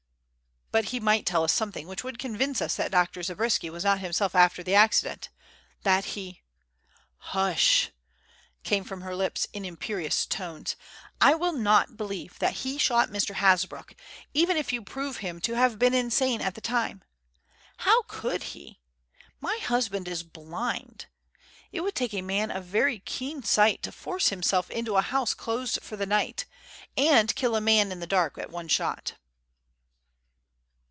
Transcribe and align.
"But 0.73 0.85
he 0.85 1.01
might 1.01 1.25
tell 1.25 1.43
us 1.43 1.51
something 1.51 1.85
which 1.85 2.01
would 2.05 2.17
convince 2.17 2.61
us 2.61 2.75
that 2.75 2.91
Dr. 2.93 3.21
Zabriskie 3.21 3.69
was 3.69 3.83
not 3.83 3.99
himself 3.99 4.33
after 4.33 4.63
the 4.63 4.73
accident; 4.73 5.27
that 5.83 6.05
he" 6.15 6.43
"Hush!" 7.35 7.91
came 8.63 8.85
from 8.85 9.01
her 9.01 9.13
lips 9.13 9.49
in 9.51 9.65
imperious 9.65 10.25
tones. 10.25 10.77
"I 11.19 11.33
will 11.35 11.51
not 11.51 11.97
believe 11.97 12.39
that 12.39 12.59
he 12.63 12.77
shot 12.77 13.09
Mr. 13.09 13.35
Hasbrouck 13.35 13.95
even 14.33 14.55
if 14.55 14.71
you 14.71 14.81
prove 14.81 15.17
him 15.17 15.41
to 15.41 15.55
have 15.55 15.77
been 15.77 15.93
insane 15.93 16.39
at 16.39 16.55
the 16.55 16.61
time. 16.61 17.03
How 17.79 18.03
could 18.03 18.41
he? 18.55 18.79
My 19.41 19.59
husband 19.61 20.07
is 20.07 20.23
blind. 20.23 21.07
It 21.73 21.81
would 21.81 21.95
take 21.95 22.13
a 22.13 22.21
man 22.21 22.49
of 22.49 22.63
very 22.63 22.99
keen 22.99 23.43
sight 23.43 23.83
to 23.83 23.91
force 23.91 24.29
himself 24.29 24.69
into 24.71 24.95
a 24.95 25.01
house 25.01 25.33
closed 25.33 25.79
for 25.83 25.97
the 25.97 26.05
night, 26.05 26.45
and 26.95 27.35
kill 27.35 27.57
a 27.57 27.61
man 27.61 27.91
in 27.91 27.99
the 27.99 28.07
dark 28.07 28.37
at 28.37 28.49
one 28.49 28.69
shot." 28.69 29.15